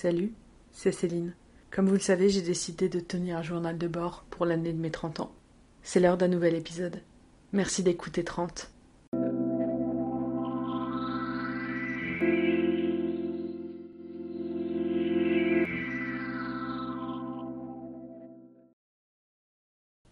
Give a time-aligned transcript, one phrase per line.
[0.00, 0.32] Salut,
[0.70, 1.34] c'est Céline.
[1.72, 4.78] Comme vous le savez, j'ai décidé de tenir un journal de bord pour l'année de
[4.78, 5.32] mes 30 ans.
[5.82, 7.02] C'est l'heure d'un nouvel épisode.
[7.52, 8.70] Merci d'écouter 30.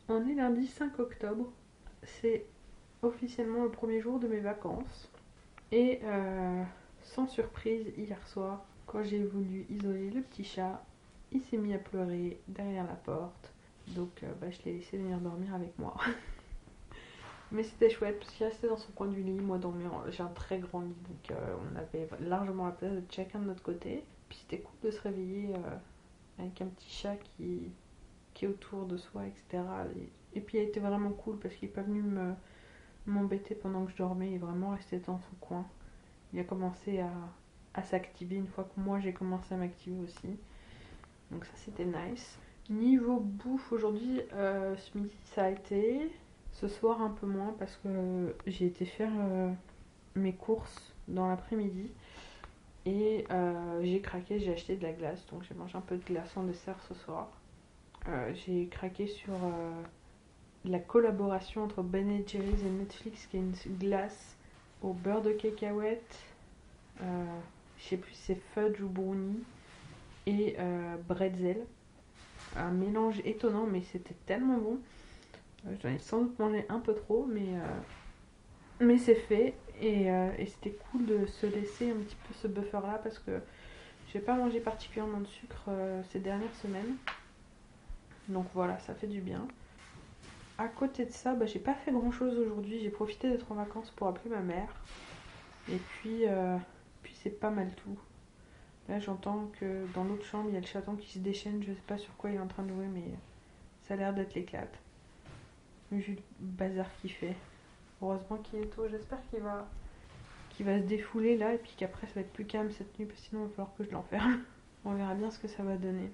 [0.08, 1.52] On est lundi 5 octobre.
[2.02, 2.44] C'est
[3.02, 5.12] officiellement le premier jour de mes vacances.
[5.70, 6.64] Et euh,
[7.04, 10.84] sans surprise, hier soir, quand j'ai voulu isoler le petit chat,
[11.32, 13.52] il s'est mis à pleurer derrière la porte.
[13.88, 15.96] Donc euh, bah, je l'ai laissé venir dormir avec moi.
[17.52, 19.32] Mais c'était chouette parce qu'il restait dans son coin du lit.
[19.32, 19.72] Moi, dans
[20.08, 23.44] j'ai un très grand lit, donc euh, on avait largement la place de chacun de
[23.44, 24.04] notre côté.
[24.28, 25.54] Puis c'était cool de se réveiller
[26.38, 27.70] avec un petit chat qui,
[28.34, 29.62] qui est autour de soi, etc.
[30.34, 32.34] Et, puis il a été vraiment cool parce qu'il n'est pas venu me
[33.06, 35.64] m'embêter pendant que je dormais, il est vraiment resté dans son coin.
[36.32, 37.12] Il a commencé à,
[37.76, 40.36] à s'activer une fois que moi j'ai commencé à m'activer aussi.
[41.30, 42.38] Donc ça c'était nice.
[42.70, 46.10] Niveau bouffe aujourd'hui, euh, ce midi ça a été.
[46.52, 49.50] Ce soir un peu moins parce que j'ai été faire euh,
[50.14, 51.90] mes courses dans l'après-midi.
[52.86, 55.24] Et euh, j'ai craqué, j'ai acheté de la glace.
[55.30, 57.28] Donc j'ai mangé un peu de glace en dessert ce soir.
[58.34, 59.32] j'ai craqué sur
[60.64, 64.36] la collaboration entre Ben Jerry's et Netflix qui est une glace
[64.82, 66.24] au beurre de cacahuète.
[67.78, 69.42] Je sais plus si c'est fudge ou brownie
[70.26, 71.64] et euh, bretzel.
[72.56, 74.78] Un mélange étonnant, mais c'était tellement bon.
[75.66, 79.54] Euh, j'en ai sans doute mangé un peu trop, mais, euh, mais c'est fait.
[79.80, 80.08] Et,
[80.46, 83.42] c'était cool de se laisser un petit peu ce buffer là parce que
[84.10, 85.68] j'ai pas mangé particulièrement de sucre
[86.10, 86.96] ces dernières semaines.
[88.28, 89.46] Donc voilà, ça fait du bien.
[90.56, 92.80] À côté de ça, bah, j'ai pas fait grand chose aujourd'hui.
[92.80, 94.68] J'ai profité d'être en vacances pour appeler ma mère.
[95.70, 96.24] Et puis
[97.26, 97.98] c'est pas mal tout.
[98.88, 101.60] Là, j'entends que dans l'autre chambre, il y a le chaton qui se déchaîne.
[101.60, 103.04] Je sais pas sur quoi il est en train de jouer, mais
[103.82, 104.78] ça a l'air d'être l'éclate.
[105.90, 107.34] Vu le bazar qu'il fait.
[108.00, 108.86] Heureusement qu'il est tôt.
[108.88, 109.66] J'espère qu'il va,
[110.50, 113.06] qu'il va se défouler là et puis qu'après ça va être plus calme cette nuit
[113.06, 114.40] parce que sinon il va falloir que je l'enferme.
[114.84, 116.12] On verra bien ce que ça va donner.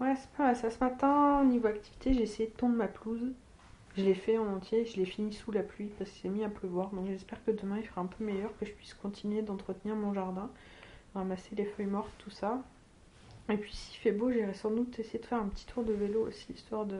[0.00, 0.70] Ouais, c'est pas ça.
[0.70, 3.32] Ce matin, au niveau activité, j'ai essayé de tondre ma pelouse.
[3.96, 6.44] Je l'ai fait en entier, je l'ai fini sous la pluie parce qu'il s'est mis
[6.44, 6.90] à pleuvoir.
[6.90, 10.12] Donc j'espère que demain il fera un peu meilleur, que je puisse continuer d'entretenir mon
[10.12, 10.50] jardin
[11.14, 12.62] ramasser les feuilles mortes, tout ça.
[13.48, 15.92] Et puis s'il fait beau, j'irai sans doute essayer de faire un petit tour de
[15.92, 16.98] vélo aussi, histoire de,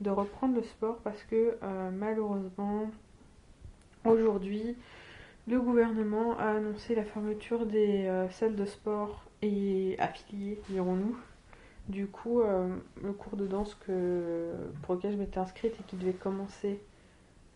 [0.00, 2.90] de reprendre le sport parce que euh, malheureusement,
[4.04, 4.76] aujourd'hui,
[5.48, 11.16] le gouvernement a annoncé la fermeture des euh, salles de sport et affiliées, dirons-nous.
[11.90, 13.74] Du coup, euh, le cours de danse
[14.82, 16.80] pour lequel je m'étais inscrite et qui devait commencer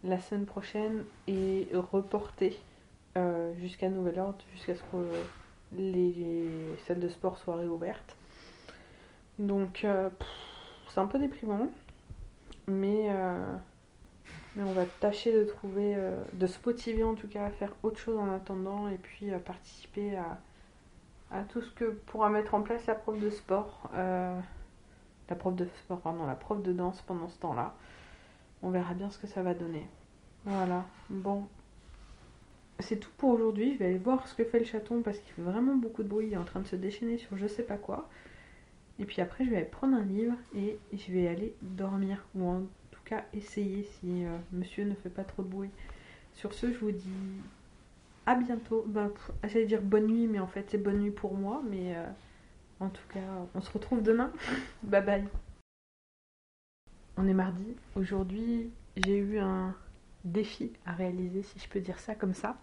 [0.03, 2.59] la semaine prochaine est reporté
[3.59, 4.97] jusqu'à nouvel ordre, jusqu'à ce que
[5.79, 6.47] les
[6.87, 8.17] salles de sport soient réouvertes.
[9.39, 10.11] Donc euh,
[10.89, 11.69] c'est un peu déprimant,
[12.69, 13.57] mais, euh,
[14.57, 17.99] on va tâcher de trouver, euh, de se motiver en tout cas à faire autre
[17.99, 20.39] chose en attendant et puis participer à,
[21.35, 25.67] à tout ce que pourra mettre en place la prof de sport, la prof de
[25.85, 27.75] sport, pardon, la prof de danse pendant ce temps-là.
[28.63, 29.87] On verra bien ce que ça va donner.
[30.45, 31.47] Voilà, bon,
[32.79, 33.75] c'est tout pour aujourd'hui.
[33.75, 36.09] Je vais aller voir ce que fait le chaton parce qu'il fait vraiment beaucoup de
[36.09, 36.29] bruit.
[36.29, 38.09] Il est en train de se déchaîner sur je sais pas quoi.
[38.99, 42.25] Et puis après, je vais aller prendre un livre et je vais aller dormir.
[42.35, 45.71] Ou en tout cas, essayer si euh, monsieur ne fait pas trop de bruit.
[46.35, 47.09] Sur ce, je vous dis
[48.27, 48.85] à bientôt.
[48.87, 49.11] Ben,
[49.45, 51.63] J'allais dire bonne nuit, mais en fait, c'est bonne nuit pour moi.
[51.69, 52.07] Mais euh,
[52.81, 53.21] en tout cas,
[53.55, 54.33] on se retrouve demain.
[54.83, 55.25] bye bye.
[57.17, 57.77] On est mardi.
[57.95, 59.75] Aujourd'hui, j'ai eu un
[60.25, 62.57] défi à réaliser, si je peux dire ça comme ça.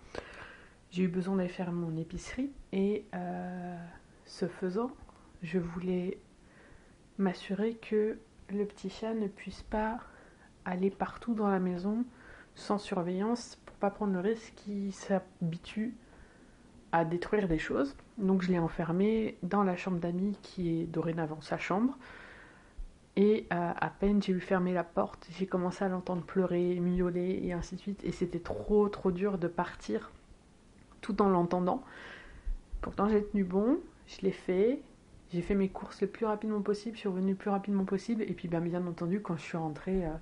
[0.89, 3.77] J'ai eu besoin d'aller faire mon épicerie et euh,
[4.25, 4.91] ce faisant,
[5.41, 6.17] je voulais
[7.17, 8.17] m'assurer que
[8.49, 9.99] le petit chat ne puisse pas
[10.65, 12.03] aller partout dans la maison
[12.55, 15.93] sans surveillance pas prendre le risque qu'il s'habitue
[16.93, 17.95] à détruire des choses.
[18.17, 21.97] Donc je l'ai enfermé dans la chambre d'amis qui est dorénavant sa chambre.
[23.17, 27.41] Et euh, à peine j'ai eu fermé la porte, j'ai commencé à l'entendre pleurer, miauler
[27.43, 28.03] et ainsi de suite.
[28.05, 30.11] Et c'était trop trop dur de partir
[31.01, 31.83] tout en l'entendant.
[32.81, 34.81] Pourtant j'ai tenu bon, je l'ai fait.
[35.33, 38.21] J'ai fait mes courses le plus rapidement possible, je suis revenue le plus rapidement possible.
[38.23, 40.13] Et puis ben, bien entendu quand je suis rentrée, euh,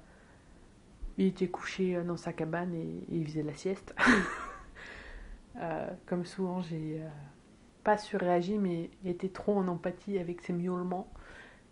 [1.20, 3.94] il était couché euh, dans sa cabane et, il faisait la sieste.
[6.06, 7.02] comme souvent j'ai
[7.84, 11.12] pas surréagi mais était trop en empathie avec ses miaulements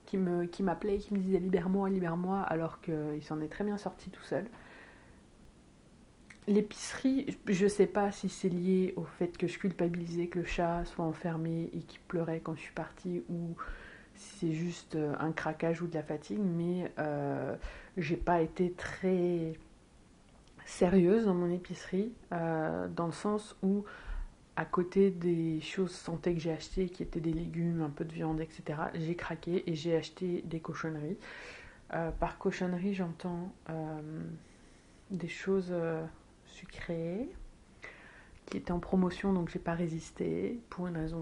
[0.06, 0.64] qui me qui
[1.00, 4.46] qui me disait libère-moi, libère-moi, alors qu'il s'en est très bien sorti tout seul.
[6.48, 10.86] l'épicerie, je sais pas si c'est lié au fait que je culpabilisais que le chat
[10.86, 13.56] soit enfermé et qu'il pleurait quand je suis partie ou
[14.18, 17.56] c'est juste euh, un craquage ou de la fatigue, mais euh,
[17.98, 19.54] j'ai pas été très
[20.66, 23.86] sérieuse dans mon épicerie, euh, dans le sens où
[24.56, 28.12] à côté des choses santé que j'ai achetées, qui étaient des légumes, un peu de
[28.12, 31.18] viande, etc., j'ai craqué et j'ai acheté des cochonneries.
[32.20, 33.54] par cochonnerie, j'entends
[35.12, 35.72] des choses
[36.48, 37.30] sucrées
[38.48, 41.22] qui étaient en promotion, donc j'ai pas résisté pour une raison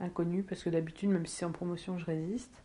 [0.00, 2.62] inconnue, parce que d'habitude, même si c'est en promotion, je résiste.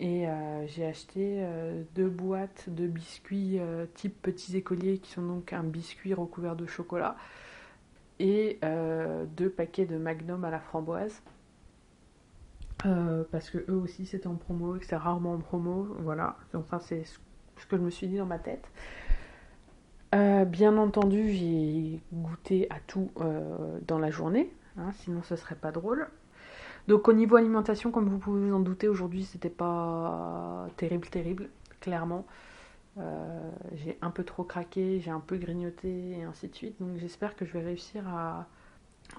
[0.00, 5.22] Et euh, j'ai acheté euh, deux boîtes de biscuits euh, type petits écoliers, qui sont
[5.22, 7.16] donc un biscuit recouvert de chocolat,
[8.20, 8.58] et
[9.36, 11.22] deux paquets de Magnum à la framboise.
[13.30, 16.36] parce que eux aussi c'était en promo et que c'est rarement en promo, voilà.
[16.52, 18.68] Enfin, c'est ce que je me suis dit dans ma tête.
[20.12, 23.12] bien entendu, j'ai goûté à tout
[23.86, 26.08] dans la journée, hein, sinon ce serait pas drôle.
[26.88, 31.50] Donc au niveau alimentation, comme vous pouvez vous en douter, aujourd'hui c'était pas terrible, terrible,
[31.80, 32.26] clairement.
[32.96, 36.76] Euh, j'ai un peu trop craqué, j'ai un peu grignoté et ainsi de suite.
[36.80, 38.46] Donc j'espère que je vais réussir à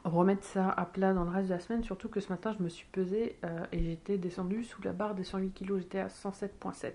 [0.03, 1.83] remettre ça à plat dans le reste de la semaine.
[1.83, 5.15] Surtout que ce matin je me suis pesée euh, et j'étais descendue sous la barre
[5.15, 6.93] des 108 kg, j'étais à 107,7.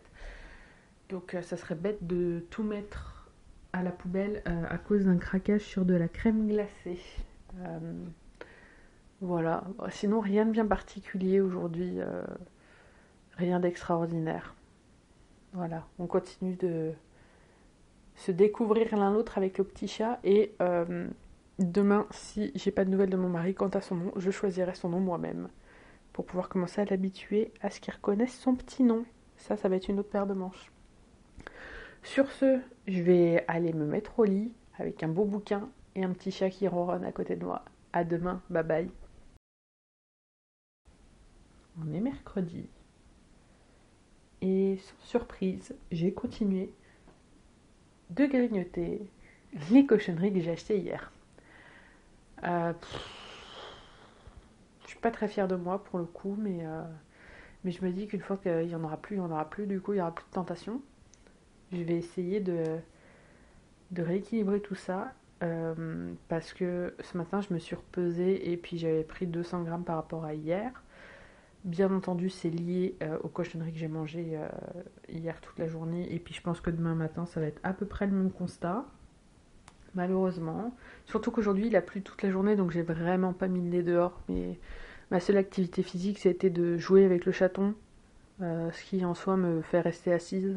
[1.09, 3.31] Donc euh, ça serait bête de tout mettre
[3.73, 7.01] à la poubelle à cause d'un craquage sur de la crème glacée.
[9.25, 9.65] Voilà.
[9.89, 11.95] Sinon, rien de bien particulier aujourd'hui.
[11.99, 12.23] Euh,
[13.39, 14.55] rien d'extraordinaire.
[15.55, 15.87] Voilà.
[15.99, 16.93] On continue de
[18.17, 20.21] se découvrir l'un l'autre avec le petit chat.
[20.25, 21.09] Et euh,
[21.59, 24.75] demain, si j'ai pas de nouvelles de mon mari quant à son nom, je choisirai
[24.75, 25.49] son nom moi-même.
[26.13, 29.07] Pour pouvoir commencer à l'habituer à ce qu'il reconnaisse son petit nom.
[29.39, 30.71] Ça, ça va être une autre paire de manches.
[32.03, 36.11] Sur ce, je vais aller me mettre au lit avec un beau bouquin et un
[36.11, 37.65] petit chat qui ronronne à côté de moi.
[37.95, 38.91] À demain, bye bye.
[41.81, 42.69] On est mercredi.
[44.43, 46.71] Et sans surprise, j'ai continué
[48.11, 49.01] de grignoter
[49.71, 51.11] les cochonneries que j'ai achetées hier.
[52.45, 52.73] Euh,
[54.83, 56.83] je suis pas très fière de moi pour le coup, mais, euh,
[57.65, 59.67] je me dis qu'une fois qu'il n'y en aura plus, il n'y en aura plus,
[59.67, 60.81] du coup il n'y aura plus de tentation.
[61.73, 62.63] Je vais essayer de,
[63.91, 65.13] de rééquilibrer tout ça.
[65.43, 69.85] Euh, parce que ce matin je me suis repesée et puis j'avais pris 200 grammes
[69.85, 70.84] par rapport à hier.
[71.65, 74.47] Bien entendu, c'est lié euh, aux cochonneries que j'ai mangées euh,
[75.09, 76.15] hier toute la journée.
[76.15, 78.31] Et puis je pense que demain matin, ça va être à peu près le même
[78.31, 78.85] constat.
[79.95, 80.77] Malheureusement.
[81.07, 83.83] Surtout qu'aujourd'hui, il a plu toute la journée, donc j'ai vraiment pas mis le nez
[83.83, 84.21] dehors.
[84.29, 84.59] Mais
[85.11, 87.75] ma seule activité physique, c'était de jouer avec le chaton.
[88.43, 90.55] Euh, ce qui en soi me fait rester assise.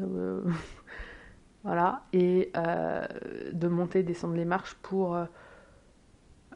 [1.64, 2.02] voilà.
[2.12, 5.16] Et de monter et descendre les marches pour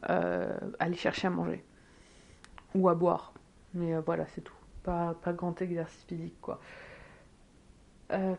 [0.03, 1.63] aller chercher à manger.
[2.75, 3.32] Ou à boire.
[3.73, 4.53] Mais euh, voilà, c'est tout.
[4.83, 6.59] Pas, pas grand exercice physique, quoi.
[8.11, 8.35] Euh,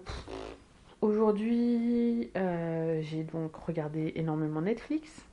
[1.01, 5.25] aujourd'hui, euh, j'ai donc regardé énormément Netflix.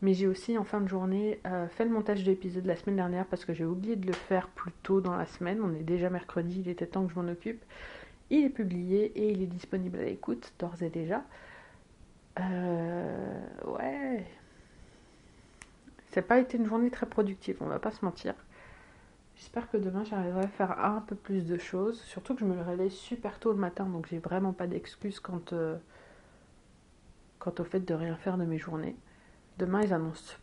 [0.00, 2.94] Mais j'ai aussi en fin de journée fait le montage de l'épisode de la semaine
[2.94, 5.60] dernière parce que j'ai oublié de le faire plus tôt dans la semaine.
[5.60, 7.64] On est déjà mercredi, il était temps que je m'en occupe.
[8.30, 11.24] Il est publié et il est disponible à l'écoute d'ores et déjà.
[12.36, 14.24] ouais.
[16.12, 18.34] Ça n'a pas été une journée très productive, on va pas se mentir.
[19.38, 22.00] J'espère que demain j'arriverai à faire un peu plus de choses.
[22.02, 25.40] Surtout que je me réveille super tôt le matin, donc j'ai vraiment pas d'excuses quant,
[25.52, 25.78] euh,
[27.46, 28.96] au fait de rien faire de mes journées.
[29.58, 30.34] Demain ils annoncent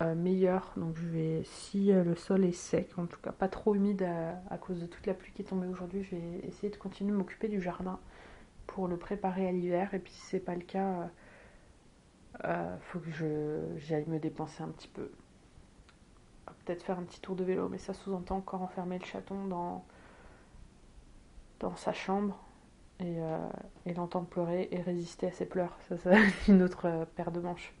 [0.00, 3.48] euh, meilleur, donc je vais, si euh, le sol est sec, en tout cas pas
[3.48, 4.08] trop humide
[4.50, 7.12] à, cause de toute la pluie qui est tombée aujourd'hui, je vais essayer de continuer
[7.12, 8.00] de m'occuper du jardin
[8.66, 9.92] pour le préparer à l'hiver.
[9.92, 11.10] Et puis si c'est pas le cas,
[12.80, 13.10] faut que
[13.76, 15.10] j'aille me dépenser un petit peu
[16.70, 19.84] peut-être faire un petit tour de vélo, mais ça sous-entend encore enfermer le chaton dans,
[21.58, 22.38] dans sa chambre
[23.00, 23.48] et, euh,
[23.96, 25.76] l'entendre pleurer et résister à ses pleurs.
[25.88, 26.16] Ça, c'est
[26.48, 27.74] une autre euh, paire de manches.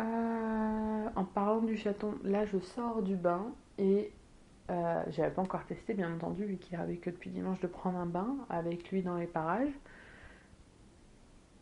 [0.00, 3.46] Euh, en parlant du chaton, là je sors du bain
[3.78, 4.12] et
[5.08, 8.04] j'avais pas encore testé, bien entendu, vu qu'il avait que depuis dimanche de prendre un
[8.04, 9.72] bain avec lui dans les parages.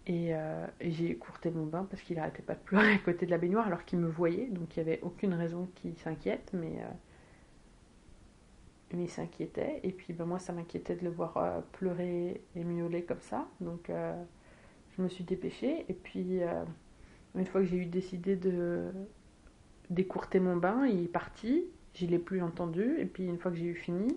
[0.09, 3.31] Euh, et, j'ai écourté mon bain parce qu'il arrêtait pas de pleurer à côté de
[3.31, 6.77] la baignoire alors qu'il me voyait, donc il n'y avait aucune raison qu'il s'inquiète, mais,
[6.79, 6.87] euh,
[8.93, 9.81] mais il s'inquiétait.
[9.83, 13.49] Et puis ben, moi ça m'inquiétait de le voir euh, pleurer et miauler comme ça,
[13.61, 13.91] donc
[14.97, 15.85] je me suis dépêchée.
[15.89, 16.41] Et puis
[17.35, 18.93] une fois que j'ai eu décidé de
[19.91, 23.57] d'écourter mon bain, il est parti, je l'ai plus entendu, et puis une fois que
[23.57, 24.09] j'ai eu fini,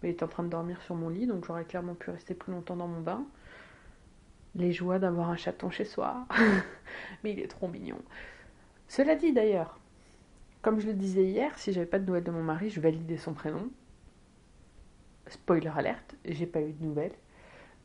[0.00, 2.34] ben, il était en train de dormir sur mon lit, donc j'aurais clairement pu rester
[2.34, 3.26] plus longtemps dans mon bain.
[4.56, 6.26] Les joies d'avoir un chaton chez soi.
[7.24, 7.98] Mais il est trop mignon.
[8.88, 9.78] Cela dit d'ailleurs,
[10.62, 13.18] comme je le disais hier, si j'avais pas de nouvelles de mon mari, je validais
[13.18, 13.68] son prénom.
[15.28, 17.14] Spoiler alerte, j'ai pas eu de nouvelles.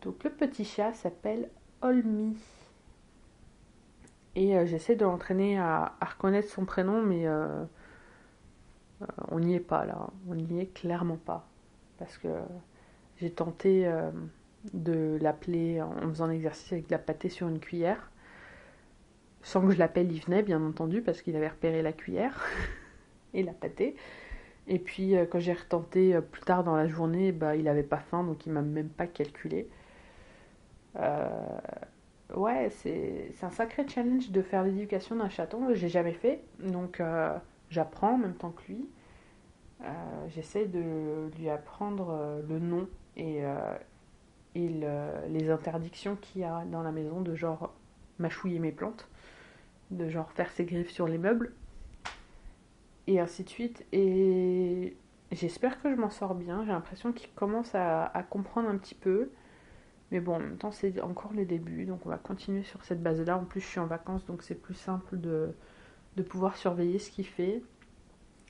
[0.02, 1.50] Donc le petit chat s'appelle
[1.82, 2.38] Olmi.
[4.36, 7.64] Et euh, j'essaie de l'entraîner à, reconnaître son prénom, mais euh,
[9.02, 10.08] euh, on n'y est pas là.
[10.28, 11.48] On n'y est clairement pas.
[11.98, 12.30] Parce que
[13.18, 13.88] j'ai tenté
[14.74, 18.12] de l'appeler en faisant l'exercice avec de la pâtée sur une cuillère.
[19.42, 22.46] Sans que je l'appelle, il venait, bien entendu, parce qu'il avait repéré la cuillère
[23.34, 23.96] et la pâtée.
[24.68, 28.24] Et puis, quand j'ai retenté plus tard dans la journée, bah, il n'avait pas faim,
[28.24, 29.68] donc il m'a même pas calculé.
[30.98, 31.28] Euh,
[32.36, 35.74] ouais, c'est un sacré challenge de faire l'éducation d'un chaton.
[35.74, 37.38] J'ai jamais fait, donc euh,
[37.70, 38.90] j'apprends en même temps que lui.
[39.84, 39.88] Euh,
[40.30, 42.88] j'essaie de lui apprendre le nom
[43.18, 43.42] et,
[44.56, 44.70] et
[45.30, 47.74] les interdictions qu'il y a dans la maison, de genre
[48.20, 49.08] mâchouiller mes plantes,
[49.92, 51.54] de genre faire ses griffes sur les meubles,
[53.08, 53.86] et ainsi de suite.
[53.92, 54.96] Et
[55.32, 56.64] j'espère que je m'en sors bien.
[56.66, 59.30] J'ai l'impression qu'il commence à, comprendre un petit peu.
[60.12, 63.02] Mais bon, en même temps, c'est encore le début, donc on va continuer sur cette
[63.02, 63.38] base-là.
[63.38, 65.54] En plus, je suis en vacances, donc c'est plus simple de,
[66.18, 67.64] de pouvoir surveiller ce qu'il fait.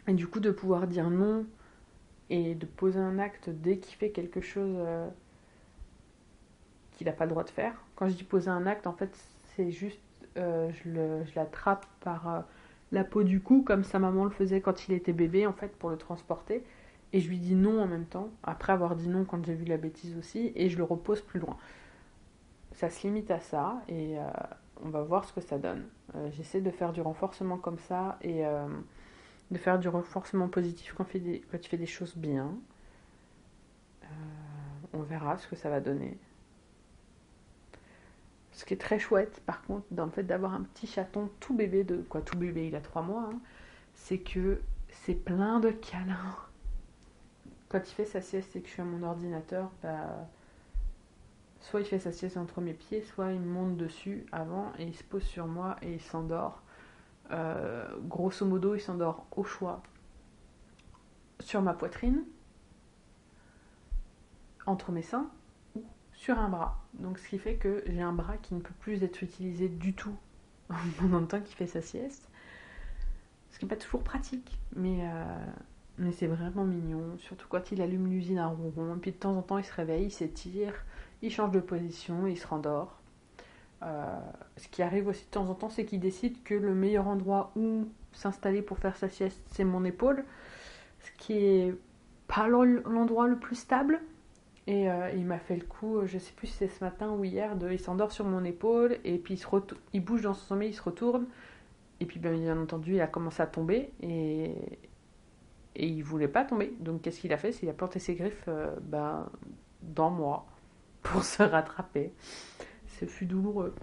[0.07, 1.45] Et du coup, de pouvoir dire non
[2.31, 5.07] et de poser un acte dès qu'il fait quelque chose euh,
[7.01, 7.73] qu'il n'a pas le droit de faire.
[7.95, 9.09] Quand je dis poser un acte, en fait,
[9.55, 9.99] c'est juste,
[10.37, 12.41] euh, je l'attrape par euh,
[12.91, 15.75] la peau du cou, comme sa maman le faisait quand il était bébé, en fait,
[15.77, 16.63] pour le transporter
[17.13, 19.65] et je lui dis non en même temps, après avoir dit non quand j'ai vu
[19.65, 21.57] la bêtise aussi, et je le repose plus loin.
[22.71, 24.23] Ça se limite à ça, et euh,
[24.81, 25.83] on va voir ce que ça donne.
[26.29, 28.43] J'essaie de faire du renforcement comme ça, et
[29.51, 32.53] de faire du renforcement positif quand tu fais des choses bien.
[34.93, 36.17] on verra ce que ça va donner.
[38.61, 41.55] Ce qui est très chouette, par contre, dans le fait d'avoir un petit chaton tout
[41.55, 43.39] bébé de quoi tout bébé, il a trois mois, hein,
[43.95, 46.35] c'est que c'est plein de câlins
[47.69, 50.29] quand il fait sa sieste et que je suis à mon ordinateur, bah,
[51.59, 54.95] soit il fait sa sieste entre mes pieds, soit il monte dessus avant et il
[54.95, 56.61] se pose sur moi et il s'endort.
[57.31, 59.81] Euh, grosso modo, il s'endort au choix
[61.39, 62.25] sur ma poitrine,
[64.67, 65.31] entre mes seins
[66.21, 66.77] sur un bras.
[66.93, 69.93] Donc ce qui fait que j'ai un bras qui ne peut plus être utilisé du
[69.93, 70.15] tout
[70.99, 72.29] pendant le temps qu'il fait sa sieste.
[73.49, 75.45] Ce qui n'est pas toujours pratique, mais euh,
[75.97, 78.95] mais c'est vraiment mignon, surtout quand il allume l'usine à ronron.
[78.95, 80.85] Et puis de temps en temps, il se réveille, il s'étire,
[81.23, 82.99] il change de position, il se rendort.
[83.81, 84.19] Euh,
[84.57, 87.51] ce qui arrive aussi de temps en temps, c'est qu'il décide que le meilleur endroit
[87.55, 90.23] où s'installer pour faire sa sieste, c'est mon épaule.
[90.99, 91.75] Ce qui est
[92.27, 93.99] pas l'endroit le plus stable.
[94.71, 97.25] Et euh, il m'a fait le coup, je sais plus si c'est ce matin ou
[97.25, 99.45] hier, de, il s'endort sur mon épaule et puis il, se
[99.91, 101.25] il bouge dans son sommeil, il se retourne.
[101.99, 103.91] Et puis bien entendu, il a commencé à tomber.
[104.01, 104.55] Et,
[105.75, 106.73] et il voulait pas tomber.
[106.79, 107.51] Donc qu'est-ce qu'il a fait?
[107.51, 109.29] C'est a planté ses griffes euh, ben,
[109.81, 110.45] dans moi
[111.03, 112.13] pour se rattraper.
[112.87, 113.75] Ce fut douloureux.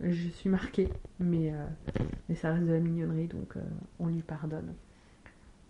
[0.00, 1.66] Je suis marquée, mais, euh,
[2.28, 3.60] mais ça reste de la mignonnerie, donc euh,
[3.98, 4.74] on lui pardonne.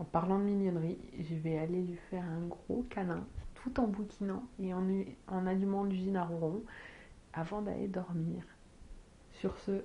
[0.00, 3.24] En parlant de mignonnerie, je vais aller lui faire un gros câlin,
[3.66, 6.62] tout en bouquinant et en, allumant l'usine à ronron,
[7.32, 8.44] avant d'aller dormir.
[9.32, 9.82] Sur ce,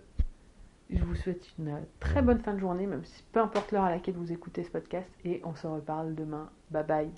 [0.89, 3.89] je vous souhaite une très bonne fin de journée, même si peu importe l'heure à
[3.89, 6.49] laquelle vous écoutez ce podcast, et on se reparle demain.
[6.69, 7.11] Bye bye.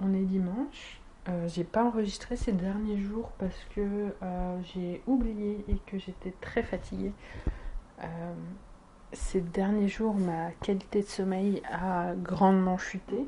[0.00, 1.00] On est dimanche.
[1.28, 6.32] Euh, j'ai pas enregistré ces derniers jours parce que euh, j'ai oublié et que j'étais
[6.40, 7.12] très fatiguée.
[8.02, 8.34] Euh,
[9.12, 13.26] ces derniers jours, ma qualité de sommeil a grandement chuté.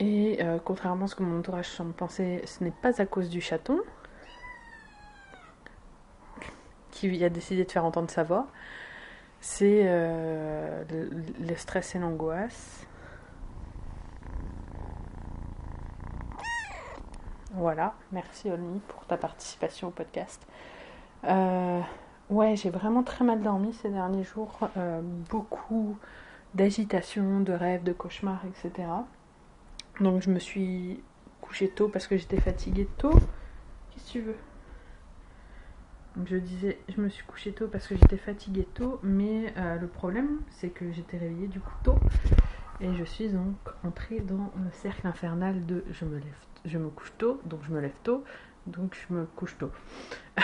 [0.00, 3.42] Et contrairement à ce que mon entourage semble penser, ce n'est pas à cause du
[3.42, 3.78] chaton,
[6.90, 8.46] qui a décidé de faire entendre sa voix,
[9.40, 10.84] c'est euh,
[11.40, 12.86] le, stress et l'angoisse.
[17.54, 20.46] Voilà, merci Olmi pour ta participation au podcast.
[21.24, 21.80] Euh,
[22.28, 24.58] ouais, j'ai vraiment très mal dormi ces derniers jours.
[24.76, 25.96] Euh, beaucoup
[26.54, 28.88] d'agitation, de rêves, de cauchemars, etc.
[30.00, 31.02] Donc je me suis
[31.42, 33.12] couchée tôt parce que j'étais fatiguée tôt.
[33.90, 34.36] Qu'est-ce que tu veux?
[36.24, 39.86] Je disais, je me suis couchée tôt parce que j'étais fatiguée tôt, mais euh, le
[39.86, 41.96] problème, c'est que j'étais réveillée du coup tôt.
[42.80, 46.18] Et je suis donc entrée dans le cercle infernal de je me
[46.64, 48.24] je me couche tôt, donc je me lève tôt,
[48.66, 49.70] donc je me couche tôt.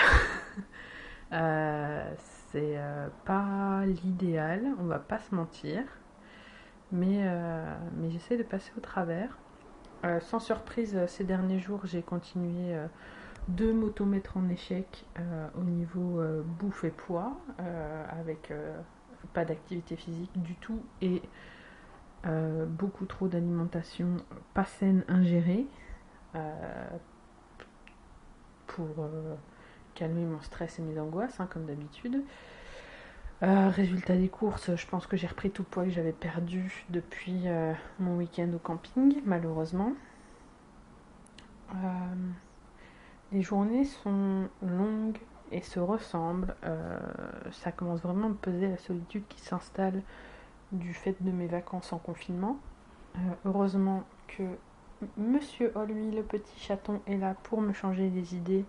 [1.33, 2.15] Euh,
[2.53, 5.83] c'est euh, pas l'idéal, on va pas se mentir,
[6.93, 7.29] mais,
[7.97, 9.37] mais j'essaie de passer au travers.
[10.21, 12.77] Sans surprise, ces derniers jours, j'ai continué
[13.49, 15.05] de m'auto-mettre en échec
[15.59, 16.23] au niveau
[16.59, 17.37] bouffe et poids,
[18.11, 18.53] avec
[19.33, 21.23] pas d'activité physique du tout et
[22.69, 24.17] beaucoup trop d'alimentation
[24.55, 25.67] pas saine ingérée
[28.67, 29.09] pour
[29.95, 32.23] calmer mon stress et mes angoisses, hein, comme d'habitude.
[33.43, 37.43] Euh, résultat des courses, je pense que j'ai repris tout poids que j'avais perdu depuis
[37.47, 39.93] euh, mon week-end au camping, malheureusement.
[41.71, 41.77] Euh,
[43.33, 45.19] les journées sont longues
[45.53, 46.57] et se ressemblent.
[47.53, 50.03] ça commence vraiment à me peser la solitude qui s'installe
[50.73, 52.57] du fait de mes vacances en confinement.
[53.45, 54.43] heureusement que
[55.17, 58.65] Monsieur Olui, le petit chaton, est là pour me changer les idées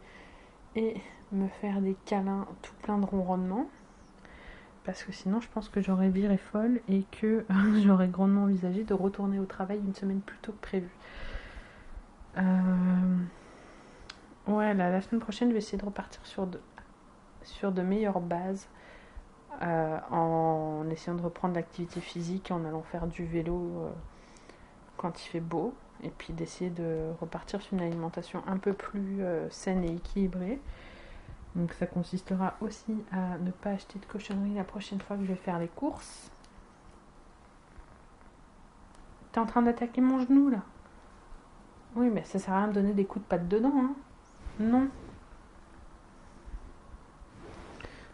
[0.75, 0.97] et
[1.31, 3.67] me faire des câlins tout plein de ronronnements.
[4.87, 7.45] Parce que sinon, je pense que j'aurais viré folle et que
[7.83, 10.89] j'aurais grandement envisagé de retourner au travail une semaine plus tôt que prévu.
[12.37, 13.17] Euh,
[14.47, 18.69] ouais, la semaine prochaine, je vais essayer de repartir sur de, meilleures bases.
[19.61, 23.89] Euh, en essayant de reprendre l'activité physique, en allant faire du vélo euh,
[24.95, 29.19] quand il fait beau et puis d'essayer de repartir sur une alimentation un peu plus
[29.49, 30.61] saine et équilibrée.
[31.57, 35.29] Donc ça consistera aussi à ne pas acheter de cochonneries la prochaine fois que je
[35.29, 36.31] vais faire les courses.
[39.31, 40.61] T'es en train d'attaquer mon genou là?
[41.95, 43.73] Oui mais ça sert à rien de donner des coups de patte dedans.
[43.75, 43.95] Hein
[44.59, 44.87] non.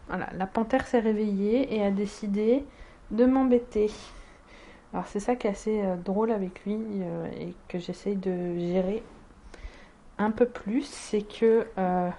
[0.08, 2.66] Voilà, la panthère s'est réveillée et a décidé
[3.12, 3.92] de m'embêter.
[4.94, 8.58] Alors c'est ça qui est assez euh, drôle avec lui euh, et que j'essaye de
[8.58, 9.04] gérer
[10.18, 12.10] un peu plus, c'est que euh,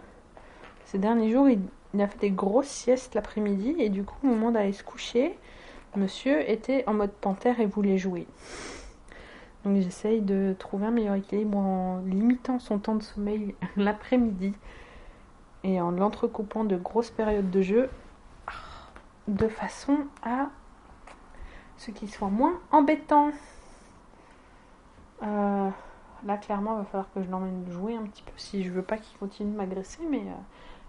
[0.84, 1.60] ces derniers jours il,
[2.00, 5.38] a fait des grosses siestes l'après-midi et du coup au moment d'aller se coucher,
[5.96, 8.26] monsieur était en mode panthère et voulait jouer.
[9.64, 14.54] Donc j'essaye de trouver un meilleur équilibre en limitant son temps de sommeil l'après-midi
[15.62, 17.88] et en l'entrecoupant de grosses périodes de jeu
[19.28, 20.50] de façon à
[21.76, 23.30] ce qui soit moins embêtant.
[25.23, 25.70] Euh,
[26.26, 28.82] là, clairement, il va falloir que je l'emmène jouer un petit peu si je veux
[28.82, 30.42] pas qu'il continue de m'agresser, mais, euh,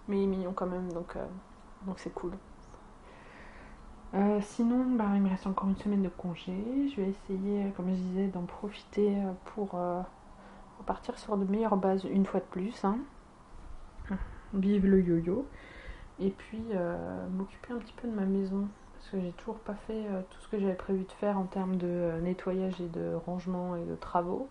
[0.08, 1.26] mais il est mignon quand même, donc euh,
[1.86, 2.32] donc c'est cool.
[4.42, 6.54] sinon, bah, il me reste encore une semaine de congé.
[6.90, 9.16] Je vais essayer, comme je disais, d'en profiter
[9.46, 9.78] pour
[10.80, 12.84] repartir sur de meilleures bases une fois de plus.
[12.86, 12.98] Hein.
[14.54, 15.48] Vive le yo-yo.
[16.20, 16.64] Et puis
[17.32, 18.68] m'occuper un petit peu de ma maison
[19.06, 21.44] parce que j'ai toujours pas fait euh, tout ce que j'avais prévu de faire en
[21.44, 24.50] termes de euh, nettoyage et de rangement et de travaux.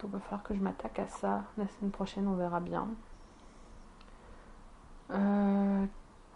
[0.00, 2.88] Donc il va falloir que je m'attaque à ça la semaine prochaine, on verra bien.
[5.10, 5.84] Euh,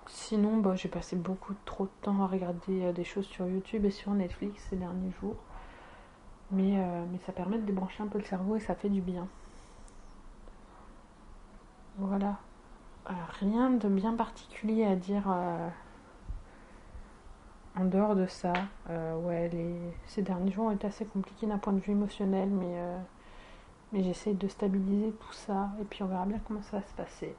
[0.07, 3.91] sinon, bah, j'ai passé beaucoup trop de temps à regarder des choses sur YouTube et
[3.91, 5.37] sur Netflix ces derniers jours.
[6.51, 9.29] Mais, mais ça permet de débrancher un peu le cerveau et ça fait du bien.
[11.99, 12.39] Voilà.
[13.41, 15.29] rien de bien particulier à dire
[17.79, 18.53] en dehors de ça,
[18.91, 19.51] euh, ouais,
[20.07, 22.99] ces derniers jours ont été assez compliqués d'un point de vue émotionnel, mais, euh,
[23.93, 26.95] mais j'essaie de stabiliser tout ça et puis on verra bien comment ça va se
[26.95, 27.37] passer.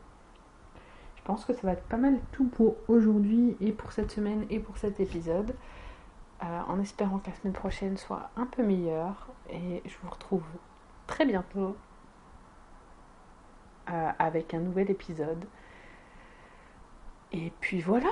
[1.29, 4.47] Je pense que ça va être pas mal tout pour aujourd'hui et pour cette semaine
[4.49, 5.53] et pour cet épisode.
[6.41, 10.43] Euh, en espérant que la semaine prochaine soit un peu meilleure et je vous retrouve
[11.05, 11.77] très bientôt
[13.85, 15.45] avec un nouvel épisode.
[17.31, 18.09] Et puis voilà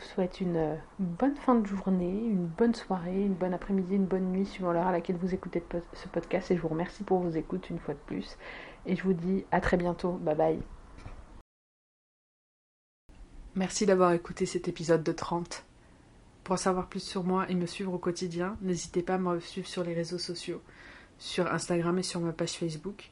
[0.00, 4.32] souhaite une euh, bonne fin de journée, une bonne soirée, une bonne après-midi, une bonne
[4.32, 7.30] nuit suivant l'heure à laquelle vous écoutez ce podcast et je vous remercie pour vos
[7.30, 8.38] écoutes une fois de plus
[8.86, 10.75] et je vous dis à très bientôt, bye bye.
[13.56, 15.64] Merci d'avoir écouté cet épisode de 30.
[16.44, 19.40] Pour en savoir plus sur moi et me suivre au quotidien, n'hésitez pas à me
[19.40, 20.60] suivre sur les réseaux sociaux,
[21.18, 23.08] sur Instagram et sur ma page Facebook.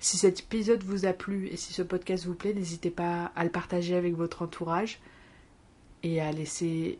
[0.00, 3.44] Si cet épisode vous a plu et si ce podcast vous plaît, n'hésitez pas à
[3.44, 5.00] le partager avec votre entourage
[6.02, 6.98] et à laisser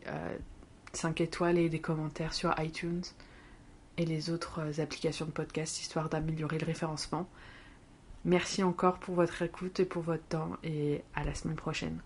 [0.93, 3.03] 5 euh, étoiles et des commentaires sur iTunes
[3.97, 7.27] et les autres euh, applications de podcast histoire d'améliorer le référencement.
[8.23, 11.99] Merci encore pour votre écoute et pour votre temps et à la semaine prochaine.